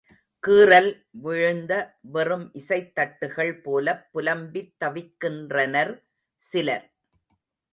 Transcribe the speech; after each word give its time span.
கீறல் 0.43 0.89
விழுந்த 1.11 1.73
வெறும் 2.11 2.49
இசைத் 2.53 2.91
தட்டுகள் 2.95 3.61
போலப் 3.61 4.09
புலம்பித் 4.13 4.73
தவிக்கின்றனர் 4.85 5.93
சிலர். 6.41 6.85